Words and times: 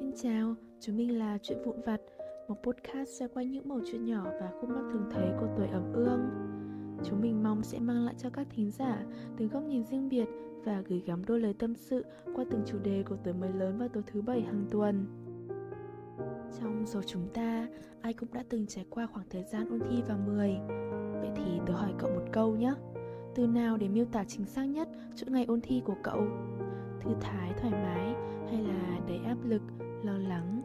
Xin 0.00 0.12
chào, 0.16 0.54
chúng 0.80 0.96
mình 0.96 1.18
là 1.18 1.38
Chuyện 1.42 1.58
Vụn 1.64 1.80
Vặt, 1.80 2.00
một 2.48 2.54
podcast 2.62 3.08
xoay 3.08 3.28
quanh 3.28 3.50
những 3.50 3.68
mẩu 3.68 3.80
chuyện 3.86 4.04
nhỏ 4.04 4.24
và 4.40 4.50
khúc 4.60 4.70
mắc 4.70 4.82
thường 4.92 5.08
thấy 5.10 5.28
của 5.40 5.48
tuổi 5.56 5.66
ẩm 5.66 5.92
ương. 5.92 6.20
Chúng 7.04 7.20
mình 7.20 7.42
mong 7.42 7.62
sẽ 7.62 7.78
mang 7.78 8.04
lại 8.04 8.14
cho 8.18 8.30
các 8.30 8.46
thính 8.50 8.70
giả 8.70 9.04
từng 9.36 9.48
góc 9.48 9.62
nhìn 9.62 9.84
riêng 9.84 10.08
biệt 10.08 10.28
và 10.64 10.82
gửi 10.88 11.02
gắm 11.06 11.24
đôi 11.24 11.40
lời 11.40 11.54
tâm 11.58 11.74
sự 11.74 12.04
qua 12.34 12.44
từng 12.50 12.62
chủ 12.66 12.78
đề 12.78 13.02
của 13.08 13.16
tuổi 13.24 13.34
mới 13.34 13.52
lớn 13.52 13.78
vào 13.78 13.88
tối 13.88 14.02
thứ 14.06 14.22
bảy 14.22 14.40
hàng 14.40 14.66
tuần. 14.70 15.06
Trong 16.60 16.86
số 16.86 17.02
chúng 17.02 17.28
ta, 17.34 17.68
ai 18.00 18.12
cũng 18.12 18.28
đã 18.32 18.44
từng 18.48 18.66
trải 18.66 18.86
qua 18.90 19.06
khoảng 19.06 19.26
thời 19.30 19.44
gian 19.44 19.70
ôn 19.70 19.80
thi 19.90 20.02
vào 20.08 20.18
10. 20.26 20.56
Vậy 21.20 21.30
thì 21.36 21.60
tôi 21.66 21.76
hỏi 21.76 21.92
cậu 21.98 22.10
một 22.10 22.24
câu 22.32 22.56
nhé. 22.56 22.72
Từ 23.34 23.46
nào 23.46 23.76
để 23.76 23.88
miêu 23.88 24.04
tả 24.04 24.24
chính 24.24 24.46
xác 24.46 24.64
nhất 24.64 24.88
chuỗi 25.16 25.30
ngày 25.30 25.44
ôn 25.44 25.60
thi 25.60 25.82
của 25.84 25.96
cậu? 26.02 26.26
Thư 27.00 27.10
thái, 27.20 27.52
thoải 27.60 27.72
mái 27.72 28.14
hay 28.50 28.62
là 28.62 28.98
đầy 29.08 29.18
áp 29.18 29.36
lực, 29.44 29.62
lo 30.06 30.18
lắng? 30.18 30.62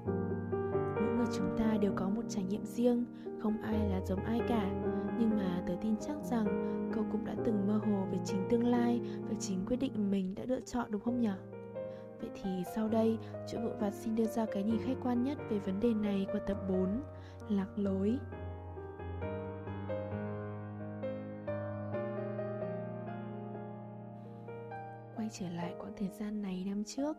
Mỗi 0.95 1.15
người 1.17 1.25
chúng 1.37 1.57
ta 1.57 1.77
đều 1.81 1.93
có 1.95 2.09
một 2.09 2.21
trải 2.29 2.43
nghiệm 2.43 2.65
riêng, 2.65 3.05
không 3.39 3.61
ai 3.61 3.89
là 3.89 4.01
giống 4.05 4.23
ai 4.23 4.41
cả. 4.47 4.71
Nhưng 5.19 5.29
mà 5.37 5.63
tớ 5.67 5.73
tin 5.81 5.95
chắc 6.01 6.17
rằng 6.23 6.45
cậu 6.93 7.05
cũng 7.11 7.25
đã 7.25 7.35
từng 7.45 7.67
mơ 7.67 7.73
hồ 7.73 8.05
về 8.11 8.17
chính 8.25 8.47
tương 8.49 8.67
lai 8.67 9.01
và 9.29 9.35
chính 9.39 9.65
quyết 9.65 9.77
định 9.77 10.11
mình 10.11 10.35
đã 10.35 10.43
lựa 10.47 10.61
chọn 10.61 10.91
đúng 10.91 11.01
không 11.01 11.19
nhỉ? 11.19 11.31
Vậy 12.21 12.29
thì 12.41 12.63
sau 12.75 12.89
đây, 12.89 13.17
chữ 13.47 13.57
vụn 13.63 13.79
vặt 13.79 13.93
xin 13.93 14.15
đưa 14.15 14.25
ra 14.25 14.45
cái 14.45 14.63
nhìn 14.63 14.81
khách 14.85 14.97
quan 15.03 15.23
nhất 15.23 15.37
về 15.49 15.59
vấn 15.59 15.79
đề 15.79 15.93
này 15.93 16.27
qua 16.31 16.41
tập 16.47 16.57
4, 16.69 17.03
lạc 17.49 17.67
lối. 17.75 18.17
Quay 25.15 25.29
trở 25.31 25.49
lại 25.49 25.73
quãng 25.79 25.93
thời 25.97 26.09
gian 26.09 26.41
này 26.41 26.63
năm 26.67 26.83
trước, 26.83 27.17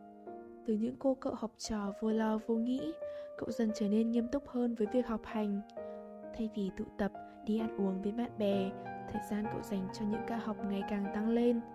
từ 0.66 0.74
những 0.74 0.96
cô 0.98 1.14
cậu 1.14 1.34
học 1.34 1.50
trò 1.58 1.92
vô 2.00 2.10
lo 2.10 2.38
vô 2.46 2.54
nghĩ, 2.54 2.92
cậu 3.38 3.50
dần 3.50 3.70
trở 3.74 3.88
nên 3.88 4.10
nghiêm 4.10 4.28
túc 4.28 4.48
hơn 4.48 4.74
với 4.74 4.86
việc 4.92 5.06
học 5.06 5.20
hành. 5.24 5.60
Thay 6.36 6.50
vì 6.56 6.70
tụ 6.76 6.84
tập, 6.98 7.12
đi 7.46 7.58
ăn 7.58 7.76
uống 7.76 8.02
với 8.02 8.12
bạn 8.12 8.30
bè, 8.38 8.70
thời 9.12 9.22
gian 9.30 9.44
cậu 9.52 9.62
dành 9.62 9.88
cho 9.92 10.04
những 10.10 10.22
ca 10.28 10.36
học 10.36 10.56
ngày 10.68 10.82
càng 10.90 11.06
tăng 11.14 11.28
lên– 11.28 11.60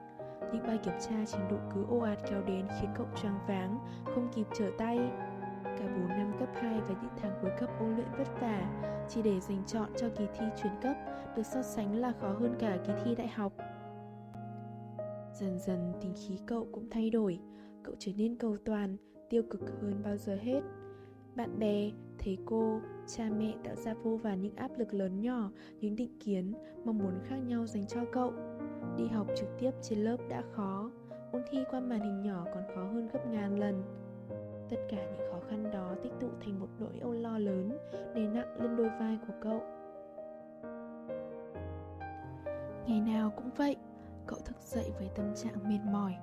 những 0.54 0.68
bài 0.68 0.78
kiểm 0.84 0.94
tra 1.00 1.16
trình 1.26 1.42
độ 1.50 1.58
cứ 1.74 1.86
ồ 1.90 2.00
ạt 2.00 2.20
kéo 2.30 2.44
đến 2.44 2.68
khiến 2.82 2.90
cậu 2.96 3.08
choáng 3.22 3.40
váng, 3.48 3.78
không 4.06 4.30
kịp 4.36 4.48
trở 4.58 4.72
tay. 4.78 4.98
Cả 5.64 5.88
4 5.88 6.08
năm 6.08 6.34
cấp 6.40 6.50
2 6.54 6.80
và 6.82 6.96
những 7.02 7.12
tháng 7.22 7.38
cuối 7.42 7.52
cấp 7.60 7.70
ôn 7.80 7.96
luyện 7.96 8.08
vất 8.18 8.42
vả 8.42 8.84
chỉ 9.10 9.22
để 9.22 9.40
dành 9.40 9.64
chọn 9.68 9.90
cho 9.98 10.08
kỳ 10.18 10.26
thi 10.34 10.46
chuyển 10.62 10.74
cấp 10.82 10.96
được 11.36 11.46
so 11.46 11.62
sánh 11.62 11.96
là 11.96 12.14
khó 12.22 12.28
hơn 12.28 12.56
cả 12.60 12.78
kỳ 12.88 12.94
thi 13.04 13.16
đại 13.16 13.28
học. 13.28 13.54
Dần 15.34 15.60
dần 15.60 15.94
tính 16.02 16.14
khí 16.16 16.40
cậu 16.46 16.68
cũng 16.72 16.90
thay 16.90 17.10
đổi, 17.10 17.40
cậu 17.88 17.96
trở 18.00 18.12
nên 18.18 18.36
cầu 18.36 18.58
toàn, 18.66 18.98
tiêu 19.30 19.44
cực 19.50 19.62
hơn 19.82 20.02
bao 20.04 20.18
giờ 20.18 20.36
hết. 20.36 20.62
Bạn 21.36 21.60
bè, 21.60 21.92
thầy 22.18 22.38
cô, 22.46 22.80
cha 23.08 23.30
mẹ 23.38 23.54
tạo 23.64 23.76
ra 23.76 23.94
vô 23.94 24.18
vàn 24.18 24.42
những 24.42 24.56
áp 24.56 24.72
lực 24.78 24.94
lớn 24.94 25.22
nhỏ, 25.22 25.52
những 25.82 25.96
định 25.96 26.20
kiến, 26.20 26.54
mong 26.86 26.98
muốn 26.98 27.20
khác 27.24 27.38
nhau 27.48 27.68
dành 27.68 27.88
cho 27.88 28.00
cậu. 28.12 28.34
Đi 28.98 29.08
học 29.08 29.28
trực 29.36 29.50
tiếp 29.60 29.72
trên 29.82 30.00
lớp 30.00 30.18
đã 30.30 30.44
khó, 30.52 30.92
ôn 31.32 31.42
thi 31.52 31.64
qua 31.72 31.80
màn 31.80 32.00
hình 32.00 32.22
nhỏ 32.22 32.46
còn 32.54 32.64
khó 32.76 32.84
hơn 32.84 33.10
gấp 33.14 33.28
ngàn 33.28 33.60
lần. 33.60 33.84
Tất 34.70 34.78
cả 34.90 34.98
những 34.98 35.32
khó 35.32 35.40
khăn 35.50 35.72
đó 35.74 35.96
tích 36.04 36.14
tụ 36.20 36.30
thành 36.42 36.60
một 36.60 36.70
nỗi 36.80 37.00
âu 37.02 37.14
lo 37.14 37.38
lớn, 37.38 37.78
đè 38.16 38.28
nặng 38.28 38.62
lên 38.62 38.76
đôi 38.76 38.90
vai 39.00 39.18
của 39.28 39.34
cậu. 39.42 39.62
Ngày 42.88 43.02
nào 43.02 43.32
cũng 43.36 43.50
vậy, 43.58 43.76
cậu 44.28 44.40
thức 44.46 44.58
dậy 44.62 44.92
với 45.00 45.10
tâm 45.16 45.36
trạng 45.36 45.70
mệt 45.70 45.80
mỏi, 45.92 46.14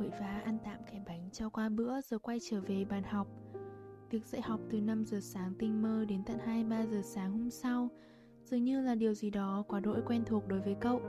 vội 0.00 0.10
vã 0.20 0.40
ăn 0.44 0.58
tạm 0.64 0.78
cái 0.86 1.00
bánh 1.06 1.28
cho 1.32 1.48
qua 1.48 1.68
bữa 1.68 2.00
rồi 2.00 2.20
quay 2.20 2.38
trở 2.50 2.60
về 2.60 2.84
bàn 2.84 3.02
học. 3.02 3.26
Việc 4.10 4.26
dạy 4.26 4.42
học 4.42 4.60
từ 4.70 4.80
5 4.80 5.04
giờ 5.04 5.20
sáng 5.20 5.52
tinh 5.58 5.82
mơ 5.82 6.04
đến 6.08 6.22
tận 6.26 6.38
2-3 6.46 6.86
giờ 6.86 7.00
sáng 7.02 7.32
hôm 7.32 7.50
sau, 7.50 7.88
dường 8.44 8.64
như 8.64 8.80
là 8.80 8.94
điều 8.94 9.14
gì 9.14 9.30
đó 9.30 9.64
quá 9.68 9.80
đỗi 9.80 10.02
quen 10.06 10.22
thuộc 10.26 10.48
đối 10.48 10.60
với 10.60 10.76
cậu. 10.80 11.00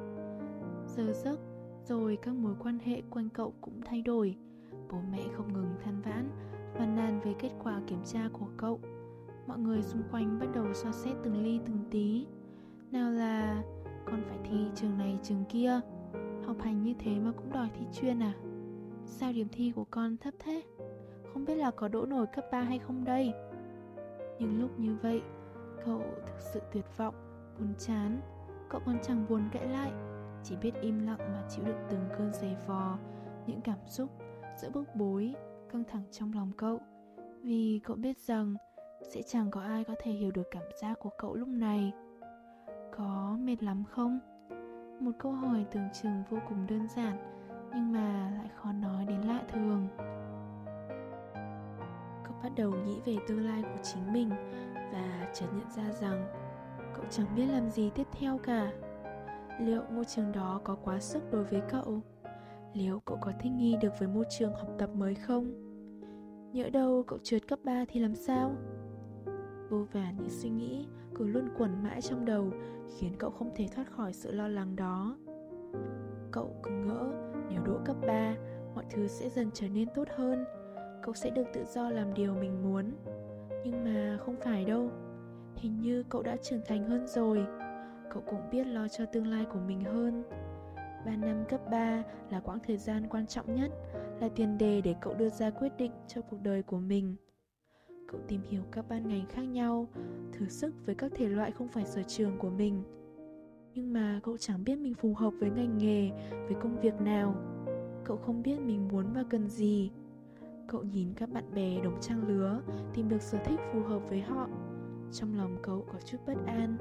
Giờ 0.88 1.14
giấc, 1.14 1.40
rồi 1.86 2.18
các 2.22 2.36
mối 2.36 2.56
quan 2.60 2.80
hệ 2.80 3.02
quanh 3.10 3.30
cậu 3.30 3.54
cũng 3.62 3.82
thay 3.86 4.02
đổi. 4.02 4.36
Bố 4.92 4.98
mẹ 5.12 5.24
không 5.34 5.54
ngừng 5.54 5.76
than 5.84 6.02
vãn, 6.02 6.30
phàn 6.74 6.96
nàn 6.96 7.22
về 7.22 7.34
kết 7.40 7.52
quả 7.64 7.82
kiểm 7.88 8.00
tra 8.06 8.30
của 8.34 8.48
cậu. 8.58 8.80
Mọi 9.48 9.60
người 9.60 9.82
xung 9.82 10.02
quanh 10.12 10.40
bắt 10.40 10.48
đầu 10.54 10.74
so 10.74 10.92
xét 10.92 11.16
từng 11.24 11.44
ly 11.44 11.60
từng 11.66 11.80
tí. 11.92 12.26
Nào 12.92 13.12
là, 13.12 13.64
con 14.06 14.24
phải 14.30 14.38
thi 14.44 14.58
trường 14.76 14.98
này, 14.98 15.20
trường 15.24 15.46
kia. 15.50 15.80
Học 16.46 16.58
hành 16.62 16.84
như 16.84 16.94
thế 17.00 17.20
mà 17.20 17.32
cũng 17.32 17.52
đòi 17.52 17.70
thi 17.74 17.86
chuyên 17.94 18.20
à? 18.20 18.34
Sao 19.12 19.34
điểm 19.34 19.48
thi 19.52 19.72
của 19.76 19.86
con 19.92 20.18
thấp 20.18 20.34
thế? 20.40 20.64
Không 21.34 21.46
biết 21.46 21.56
là 21.56 21.72
có 21.72 21.88
đỗ 21.88 22.06
nổi 22.06 22.26
cấp 22.36 22.46
3 22.52 22.62
hay 22.62 22.80
không 22.80 23.06
đây? 23.06 23.34
Nhưng 24.40 24.62
lúc 24.62 24.80
như 24.80 24.96
vậy, 25.02 25.22
cậu 25.86 26.02
thực 26.26 26.42
sự 26.54 26.62
tuyệt 26.74 26.86
vọng, 26.98 27.16
buồn 27.60 27.74
chán. 27.78 28.22
Cậu 28.70 28.82
còn 28.86 28.98
chẳng 29.04 29.26
buồn 29.30 29.50
cãi 29.52 29.68
lại. 29.68 29.92
Chỉ 30.44 30.56
biết 30.62 30.72
im 30.82 31.06
lặng 31.06 31.18
mà 31.20 31.44
chịu 31.50 31.66
đựng 31.66 31.86
từng 31.90 32.10
cơn 32.18 32.34
giày 32.34 32.58
vò, 32.68 32.98
những 33.48 33.62
cảm 33.62 33.78
xúc 33.88 34.10
giữa 34.62 34.70
bức 34.70 34.96
bối 34.96 35.36
căng 35.72 35.84
thẳng 35.84 36.04
trong 36.12 36.34
lòng 36.34 36.52
cậu. 36.58 36.80
Vì 37.44 37.80
cậu 37.84 37.96
biết 37.96 38.18
rằng 38.18 38.56
sẽ 39.10 39.22
chẳng 39.22 39.52
có 39.52 39.62
ai 39.62 39.84
có 39.84 39.96
thể 40.00 40.12
hiểu 40.12 40.32
được 40.32 40.48
cảm 40.52 40.64
giác 40.82 41.00
của 41.00 41.10
cậu 41.18 41.36
lúc 41.36 41.48
này. 41.48 41.92
Có 42.98 43.38
mệt 43.40 43.64
lắm 43.64 43.84
không? 43.90 44.20
Một 45.00 45.12
câu 45.20 45.32
hỏi 45.32 45.66
tưởng 45.72 45.88
chừng 46.02 46.24
vô 46.30 46.38
cùng 46.50 46.68
đơn 46.70 46.88
giản 46.96 47.41
nhưng 47.74 47.92
mà 47.92 48.32
lại 48.38 48.50
khó 48.56 48.72
nói 48.72 49.06
đến 49.06 49.22
lạ 49.22 49.42
thường. 49.54 49.88
Cậu 52.24 52.36
bắt 52.44 52.52
đầu 52.56 52.72
nghĩ 52.72 53.00
về 53.06 53.18
tương 53.28 53.46
lai 53.46 53.64
của 53.64 53.84
chính 53.84 54.14
mình 54.14 54.30
và 54.94 55.32
chợt 55.34 55.48
nhận 55.54 55.70
ra 55.76 55.92
rằng 56.02 56.28
cậu 56.96 57.06
chẳng 57.10 57.36
biết 57.36 57.46
làm 57.46 57.70
gì 57.70 57.90
tiếp 57.96 58.08
theo 58.20 58.38
cả. 58.38 58.72
Liệu 59.60 59.82
môi 59.92 60.06
trường 60.06 60.32
đó 60.32 60.62
có 60.64 60.76
quá 60.76 61.00
sức 61.00 61.24
đối 61.32 61.44
với 61.44 61.62
cậu? 61.70 62.02
Liệu 62.74 63.00
cậu 63.06 63.18
có 63.22 63.32
thích 63.40 63.52
nghi 63.52 63.78
được 63.82 64.00
với 64.00 64.08
môi 64.08 64.26
trường 64.40 64.54
học 64.54 64.70
tập 64.78 64.90
mới 64.96 65.16
không? 65.16 65.52
Nhỡ 66.54 66.70
đâu 66.70 67.04
cậu 67.08 67.20
trượt 67.24 67.48
cấp 67.48 67.60
3 67.64 67.86
thì 67.88 68.00
làm 68.00 68.16
sao? 68.16 68.56
Vô 69.70 69.86
vàn 69.94 70.16
những 70.18 70.30
suy 70.30 70.50
nghĩ 70.50 70.88
cứ 71.16 71.28
luôn 71.28 71.50
quẩn 71.58 71.84
mãi 71.84 72.02
trong 72.02 72.26
đầu 72.26 72.52
khiến 72.98 73.14
cậu 73.20 73.30
không 73.30 73.52
thể 73.56 73.68
thoát 73.76 73.92
khỏi 73.92 74.14
sự 74.14 74.32
lo 74.32 74.48
lắng 74.48 74.76
đó. 74.76 75.18
Cậu 76.32 76.56
cứ 76.64 76.72
ngỡ 76.72 77.31
nếu 77.52 77.64
đỗ 77.64 77.80
cấp 77.86 77.96
3 78.08 78.36
mọi 78.76 78.86
thứ 78.90 79.08
sẽ 79.08 79.30
dần 79.30 79.50
trở 79.54 79.68
nên 79.68 79.88
tốt 79.96 80.08
hơn. 80.16 80.46
Cậu 81.04 81.14
sẽ 81.14 81.30
được 81.30 81.46
tự 81.54 81.64
do 81.74 81.90
làm 81.90 82.14
điều 82.14 82.34
mình 82.34 82.64
muốn. 82.64 82.92
Nhưng 83.66 83.84
mà 83.84 84.18
không 84.26 84.36
phải 84.44 84.66
đâu. 84.66 84.90
Hình 85.56 85.80
như 85.80 86.04
cậu 86.10 86.24
đã 86.24 86.38
trưởng 86.44 86.62
thành 86.66 86.90
hơn 86.90 87.08
rồi. 87.08 87.46
Cậu 88.10 88.24
cũng 88.30 88.50
biết 88.52 88.64
lo 88.64 88.88
cho 88.88 89.06
tương 89.06 89.28
lai 89.28 89.46
của 89.54 89.60
mình 89.68 89.82
hơn. 89.82 90.24
3 91.06 91.16
năm 91.16 91.44
cấp 91.50 91.62
3 91.72 92.04
là 92.30 92.40
quãng 92.40 92.60
thời 92.68 92.78
gian 92.78 93.08
quan 93.10 93.28
trọng 93.28 93.56
nhất, 93.56 93.72
là 94.20 94.30
tiền 94.36 94.58
đề 94.58 94.82
để 94.82 94.96
cậu 95.02 95.14
đưa 95.14 95.30
ra 95.30 95.50
quyết 95.50 95.72
định 95.78 95.92
cho 96.08 96.22
cuộc 96.22 96.38
đời 96.44 96.64
của 96.64 96.80
mình. 96.80 97.16
Cậu 98.08 98.20
tìm 98.28 98.42
hiểu 98.50 98.62
các 98.72 98.86
ban 98.90 99.08
ngành 99.08 99.26
khác 99.30 99.42
nhau, 99.42 99.88
thử 100.34 100.48
sức 100.48 100.74
với 100.86 100.96
các 100.96 101.12
thể 101.16 101.30
loại 101.30 101.52
không 101.52 101.68
phải 101.68 101.86
sở 101.86 102.04
trường 102.04 102.38
của 102.38 102.50
mình. 102.50 102.84
Nhưng 103.76 103.94
mà 103.94 104.20
cậu 104.24 104.38
chẳng 104.38 104.64
biết 104.64 104.76
mình 104.76 104.94
phù 104.94 105.14
hợp 105.14 105.34
với 105.40 105.50
ngành 105.50 105.78
nghề, 105.78 106.12
với 106.32 106.56
công 106.62 106.82
việc 106.82 107.02
nào. 107.02 107.36
Cậu 108.04 108.18
không 108.18 108.44
biết 108.44 108.60
mình 108.60 108.88
muốn 108.88 109.14
và 109.14 109.24
cần 109.30 109.50
gì. 109.50 109.92
Cậu 110.68 110.84
nhìn 110.84 111.14
các 111.16 111.30
bạn 111.30 111.44
bè 111.56 111.82
đồng 111.84 111.98
trang 112.02 112.28
lứa, 112.28 112.62
tìm 112.94 113.10
được 113.10 113.22
sở 113.22 113.38
thích 113.46 113.60
phù 113.74 113.82
hợp 113.82 114.00
với 114.10 114.22
họ. 114.22 114.48
Trong 115.12 115.38
lòng 115.38 115.58
cậu 115.62 115.86
có 115.94 116.00
chút 116.06 116.18
bất 116.28 116.38
an, 116.46 116.78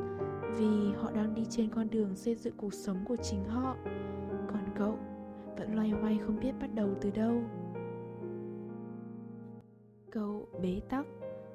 vì 0.57 0.93
họ 0.93 1.11
đang 1.13 1.35
đi 1.35 1.47
trên 1.51 1.71
con 1.71 1.91
đường 1.91 2.17
xây 2.17 2.35
dựng 2.35 2.55
cuộc 2.57 2.75
sống 2.75 3.05
của 3.09 3.17
chính 3.17 3.45
họ 3.45 3.77
còn 4.47 4.65
cậu 4.75 4.99
vẫn 5.59 5.75
loay 5.75 5.91
hoay 5.91 6.19
không 6.19 6.41
biết 6.41 6.53
bắt 6.61 6.75
đầu 6.75 6.89
từ 7.01 7.11
đâu 7.11 7.43
cậu 10.11 10.49
bế 10.63 10.81
tắc 10.89 11.07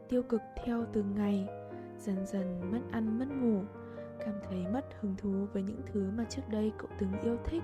tiêu 0.10 0.24
cực 0.24 0.42
theo 0.66 0.86
từng 0.94 1.16
ngày 1.16 1.48
dần 1.98 2.26
dần 2.26 2.72
mất 2.72 2.80
ăn 2.92 3.20
mất 3.20 3.28
ngủ 3.42 3.62
cảm 4.20 4.36
thấy 4.50 4.68
mất 4.74 4.86
hứng 5.00 5.16
thú 5.18 5.48
với 5.54 5.64
những 5.64 5.82
thứ 5.94 6.12
mà 6.18 6.26
trước 6.30 6.42
đây 6.50 6.72
cậu 6.78 6.90
từng 7.00 7.12
yêu 7.24 7.38
thích. 7.46 7.64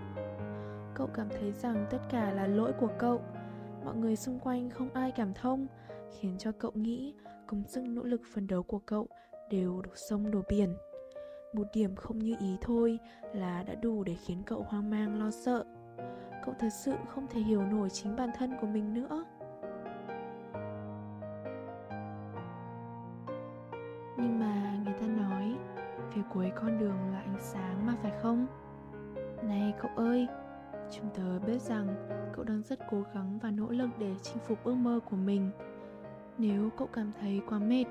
Cậu 0.93 1.07
cảm 1.07 1.29
thấy 1.29 1.51
rằng 1.51 1.87
tất 1.89 1.99
cả 2.09 2.31
là 2.33 2.47
lỗi 2.47 2.73
của 2.79 2.89
cậu. 2.99 3.21
Mọi 3.85 3.95
người 3.95 4.15
xung 4.15 4.39
quanh 4.39 4.69
không 4.69 4.89
ai 4.93 5.11
cảm 5.11 5.33
thông, 5.33 5.67
khiến 6.19 6.37
cho 6.37 6.51
cậu 6.51 6.71
nghĩ 6.75 7.13
công 7.47 7.63
sức 7.67 7.83
nỗ 7.83 8.03
lực 8.03 8.21
phấn 8.33 8.47
đấu 8.47 8.63
của 8.63 8.79
cậu 8.79 9.07
đều 9.49 9.81
đổ 9.81 9.91
sông 9.95 10.31
đổ 10.31 10.41
biển. 10.49 10.75
Một 11.53 11.67
điểm 11.73 11.95
không 11.95 12.19
như 12.19 12.35
ý 12.39 12.57
thôi 12.61 12.99
là 13.33 13.63
đã 13.63 13.75
đủ 13.75 14.03
để 14.03 14.15
khiến 14.25 14.43
cậu 14.45 14.65
hoang 14.67 14.89
mang, 14.89 15.19
lo 15.19 15.31
sợ. 15.31 15.65
Cậu 16.45 16.55
thật 16.59 16.69
sự 16.85 16.93
không 17.07 17.27
thể 17.27 17.41
hiểu 17.41 17.61
nổi 17.61 17.89
chính 17.89 18.15
bản 18.15 18.29
thân 18.37 18.51
của 18.61 18.67
mình 18.67 18.93
nữa. 18.93 19.25
Phía 26.21 26.27
cuối 26.33 26.51
con 26.55 26.79
đường 26.79 27.11
là 27.11 27.19
ánh 27.19 27.37
sáng 27.39 27.85
mà 27.85 27.95
phải 28.01 28.11
không 28.21 28.47
này 29.43 29.73
cậu 29.81 29.91
ơi 29.95 30.27
chúng 30.91 31.09
tớ 31.15 31.39
biết 31.39 31.61
rằng 31.61 31.87
cậu 32.35 32.45
đang 32.45 32.61
rất 32.63 32.79
cố 32.91 33.03
gắng 33.13 33.39
và 33.43 33.51
nỗ 33.51 33.69
lực 33.69 33.89
để 33.97 34.15
chinh 34.21 34.37
phục 34.47 34.63
ước 34.63 34.75
mơ 34.75 34.99
của 35.09 35.15
mình 35.15 35.51
Nếu 36.37 36.69
cậu 36.77 36.87
cảm 36.93 37.11
thấy 37.21 37.41
quá 37.49 37.59
mệt, 37.59 37.85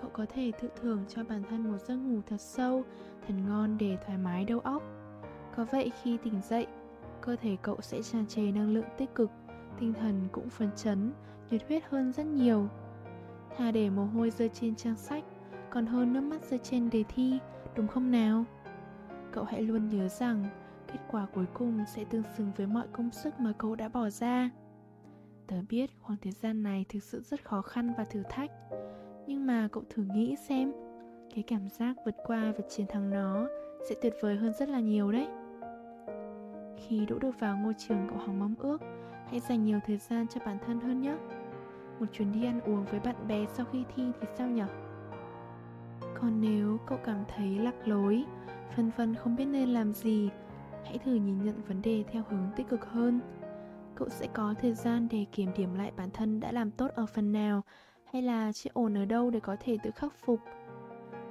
cậu 0.00 0.10
có 0.12 0.26
thể 0.34 0.52
tự 0.60 0.68
thưởng 0.80 1.04
cho 1.08 1.24
bản 1.24 1.42
thân 1.50 1.72
một 1.72 1.78
giấc 1.78 1.96
ngủ 1.96 2.20
thật 2.26 2.40
sâu, 2.40 2.82
thật 3.26 3.34
ngon 3.48 3.78
để 3.78 3.96
thoải 4.06 4.18
mái 4.18 4.44
đầu 4.44 4.60
óc. 4.60 4.82
Có 5.56 5.64
vậy 5.64 5.92
khi 6.02 6.16
tỉnh 6.24 6.40
dậy, 6.42 6.66
cơ 7.20 7.36
thể 7.36 7.56
cậu 7.62 7.76
sẽ 7.80 8.02
tràn 8.02 8.26
trề 8.26 8.42
năng 8.42 8.74
lượng 8.74 8.88
tích 8.98 9.14
cực, 9.14 9.30
tinh 9.80 9.94
thần 9.94 10.28
cũng 10.32 10.50
phấn 10.50 10.70
chấn, 10.76 11.12
nhiệt 11.50 11.62
huyết 11.68 11.82
hơn 11.90 12.12
rất 12.12 12.26
nhiều. 12.26 12.68
Thà 13.56 13.70
để 13.70 13.90
mồ 13.90 14.04
hôi 14.04 14.30
rơi 14.30 14.48
trên 14.48 14.74
trang 14.74 14.96
sách, 14.96 15.24
còn 15.70 15.86
hơn 15.86 16.12
nước 16.12 16.20
mắt 16.20 16.44
rơi 16.50 16.58
trên 16.58 16.90
đề 16.90 17.04
thi, 17.08 17.38
đúng 17.76 17.88
không 17.88 18.10
nào? 18.10 18.44
Cậu 19.32 19.44
hãy 19.44 19.62
luôn 19.62 19.88
nhớ 19.88 20.08
rằng, 20.08 20.44
kết 20.92 20.98
quả 21.10 21.26
cuối 21.34 21.46
cùng 21.54 21.84
sẽ 21.94 22.04
tương 22.04 22.22
xứng 22.36 22.50
với 22.56 22.66
mọi 22.66 22.86
công 22.92 23.10
sức 23.10 23.40
mà 23.40 23.52
cậu 23.58 23.74
đã 23.74 23.88
bỏ 23.88 24.10
ra. 24.10 24.50
Tớ 25.46 25.56
biết 25.68 25.90
khoảng 26.00 26.18
thời 26.22 26.32
gian 26.32 26.62
này 26.62 26.84
thực 26.88 27.02
sự 27.02 27.22
rất 27.22 27.44
khó 27.44 27.62
khăn 27.62 27.92
và 27.98 28.04
thử 28.04 28.22
thách, 28.30 28.50
nhưng 29.26 29.46
mà 29.46 29.68
cậu 29.72 29.82
thử 29.90 30.02
nghĩ 30.02 30.36
xem, 30.36 30.72
cái 31.34 31.44
cảm 31.46 31.68
giác 31.68 31.96
vượt 32.04 32.14
qua 32.26 32.52
và 32.58 32.64
chiến 32.68 32.86
thắng 32.88 33.10
nó 33.10 33.46
sẽ 33.88 33.94
tuyệt 34.02 34.14
vời 34.20 34.36
hơn 34.36 34.52
rất 34.52 34.68
là 34.68 34.80
nhiều 34.80 35.12
đấy. 35.12 35.28
Khi 36.78 37.06
đỗ 37.06 37.18
được 37.18 37.40
vào 37.40 37.56
ngôi 37.56 37.74
trường 37.78 38.06
cậu 38.08 38.18
hằng 38.18 38.38
mong 38.38 38.54
ước, 38.58 38.80
hãy 39.30 39.40
dành 39.40 39.64
nhiều 39.64 39.78
thời 39.86 39.96
gian 39.96 40.26
cho 40.28 40.40
bản 40.46 40.58
thân 40.66 40.80
hơn 40.80 41.00
nhé. 41.00 41.16
Một 42.00 42.06
chuyến 42.12 42.32
đi 42.32 42.44
ăn 42.44 42.60
uống 42.60 42.84
với 42.84 43.00
bạn 43.00 43.28
bè 43.28 43.46
sau 43.54 43.66
khi 43.72 43.84
thi 43.96 44.02
thì 44.20 44.26
sao 44.38 44.48
nhở? 44.48 44.66
Còn 46.20 46.40
nếu 46.40 46.78
cậu 46.86 46.98
cảm 47.04 47.24
thấy 47.36 47.58
lạc 47.58 47.88
lối, 47.88 48.24
phân 48.76 48.90
vân 48.96 49.14
không 49.14 49.36
biết 49.36 49.44
nên 49.44 49.68
làm 49.68 49.92
gì, 49.92 50.30
hãy 50.84 50.98
thử 50.98 51.14
nhìn 51.14 51.44
nhận 51.44 51.62
vấn 51.68 51.82
đề 51.82 52.04
theo 52.12 52.22
hướng 52.28 52.50
tích 52.56 52.68
cực 52.68 52.84
hơn. 52.84 53.20
Cậu 53.94 54.08
sẽ 54.08 54.26
có 54.32 54.54
thời 54.60 54.74
gian 54.74 55.08
để 55.10 55.26
kiểm 55.32 55.50
điểm 55.56 55.74
lại 55.74 55.92
bản 55.96 56.10
thân 56.10 56.40
đã 56.40 56.52
làm 56.52 56.70
tốt 56.70 56.90
ở 56.94 57.06
phần 57.06 57.32
nào 57.32 57.62
hay 58.12 58.22
là 58.22 58.52
chưa 58.52 58.70
ổn 58.72 58.94
ở 58.94 59.04
đâu 59.04 59.30
để 59.30 59.40
có 59.40 59.56
thể 59.60 59.78
tự 59.82 59.90
khắc 59.90 60.12
phục. 60.24 60.40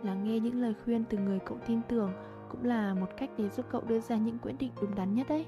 Lắng 0.03 0.23
nghe 0.23 0.39
những 0.39 0.61
lời 0.61 0.73
khuyên 0.83 1.03
từ 1.09 1.17
người 1.17 1.39
cậu 1.45 1.57
tin 1.67 1.81
tưởng 1.87 2.11
cũng 2.49 2.65
là 2.65 2.93
một 2.93 3.07
cách 3.17 3.29
để 3.37 3.49
giúp 3.49 3.65
cậu 3.71 3.81
đưa 3.81 3.99
ra 3.99 4.17
những 4.17 4.37
quyết 4.39 4.53
định 4.59 4.71
đúng 4.81 4.95
đắn 4.95 5.15
nhất 5.15 5.27
đấy. 5.29 5.45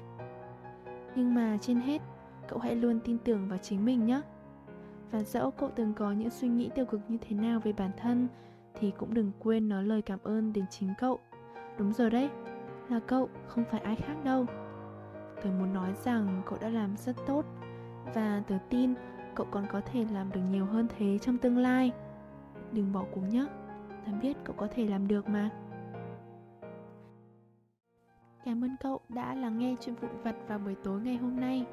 Nhưng 1.16 1.34
mà 1.34 1.58
trên 1.60 1.80
hết, 1.80 2.02
cậu 2.48 2.58
hãy 2.58 2.76
luôn 2.76 3.00
tin 3.04 3.18
tưởng 3.18 3.48
vào 3.48 3.58
chính 3.58 3.84
mình 3.84 4.06
nhé. 4.06 4.20
Và 5.10 5.22
dẫu 5.22 5.50
cậu 5.50 5.70
từng 5.76 5.94
có 5.94 6.12
những 6.12 6.30
suy 6.30 6.48
nghĩ 6.48 6.70
tiêu 6.74 6.84
cực 6.84 7.00
như 7.08 7.18
thế 7.20 7.36
nào 7.36 7.60
về 7.60 7.72
bản 7.72 7.90
thân 7.96 8.28
thì 8.74 8.92
cũng 8.98 9.14
đừng 9.14 9.32
quên 9.38 9.68
nói 9.68 9.84
lời 9.84 10.02
cảm 10.02 10.18
ơn 10.22 10.52
đến 10.52 10.64
chính 10.70 10.94
cậu. 10.98 11.18
Đúng 11.78 11.92
rồi 11.92 12.10
đấy, 12.10 12.30
là 12.88 13.00
cậu, 13.06 13.28
không 13.46 13.64
phải 13.70 13.80
ai 13.80 13.96
khác 13.96 14.14
đâu. 14.24 14.46
Tớ 15.42 15.50
muốn 15.50 15.72
nói 15.72 15.92
rằng 16.04 16.42
cậu 16.46 16.58
đã 16.60 16.68
làm 16.68 16.96
rất 16.96 17.16
tốt 17.26 17.44
và 18.14 18.42
tớ 18.46 18.58
tin 18.70 18.94
cậu 19.34 19.46
còn 19.50 19.66
có 19.72 19.80
thể 19.80 20.06
làm 20.12 20.32
được 20.32 20.40
nhiều 20.50 20.64
hơn 20.64 20.86
thế 20.98 21.18
trong 21.18 21.38
tương 21.38 21.58
lai. 21.58 21.92
Đừng 22.72 22.92
bỏ 22.92 23.04
cuộc 23.14 23.20
nhé, 23.20 23.46
tớ 24.06 24.12
biết 24.22 24.36
cậu 24.44 24.56
có 24.58 24.68
thể 24.74 24.86
làm 24.86 25.08
được 25.08 25.28
mà. 25.28 25.50
Cảm 28.44 28.64
ơn 28.64 28.76
cậu 28.80 29.00
đã 29.08 29.34
lắng 29.34 29.58
nghe 29.58 29.76
chuyện 29.80 29.94
vụn 29.94 30.10
vặt 30.22 30.34
vào 30.48 30.58
buổi 30.58 30.74
tối 30.84 31.00
ngày 31.00 31.16
hôm 31.16 31.40
nay. 31.40 31.66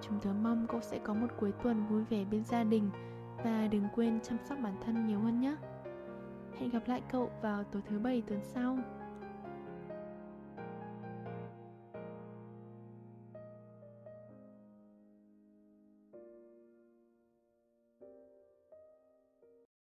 Chúng 0.00 0.20
tớ 0.20 0.30
mong 0.42 0.66
cậu 0.68 0.80
sẽ 0.80 0.98
có 0.98 1.14
một 1.14 1.26
cuối 1.40 1.52
tuần 1.62 1.86
vui 1.86 2.04
vẻ 2.04 2.24
bên 2.30 2.44
gia 2.44 2.64
đình 2.64 2.90
và 3.44 3.68
đừng 3.70 3.84
quên 3.94 4.20
chăm 4.20 4.38
sóc 4.44 4.58
bản 4.62 4.74
thân 4.84 5.06
nhiều 5.06 5.20
hơn 5.20 5.40
nhé. 5.40 5.56
Hẹn 6.62 6.70
gặp 6.70 6.88
lại 6.88 7.02
cậu 7.12 7.30
vào 7.42 7.64
tối 7.64 7.82
thứ 7.88 7.98
bảy 7.98 8.22
tuần 8.26 8.40
sau. 8.54 8.78